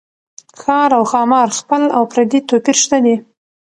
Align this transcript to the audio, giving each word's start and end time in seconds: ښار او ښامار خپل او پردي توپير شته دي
ښار 0.59 0.89
او 0.97 1.03
ښامار 1.11 1.47
خپل 1.59 1.83
او 1.97 2.03
پردي 2.11 2.39
توپير 2.49 2.77
شته 2.83 2.97
دي 3.05 3.15